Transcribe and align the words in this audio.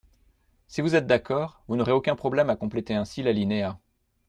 Si 0.65 0.81
vous 0.81 0.95
êtes 0.95 1.05
d’accord, 1.05 1.61
vous 1.67 1.75
n’aurez 1.75 1.91
aucun 1.91 2.15
problème 2.15 2.49
à 2.49 2.55
compléter 2.55 2.95
ainsi 2.95 3.21
l’alinéa. 3.21 3.77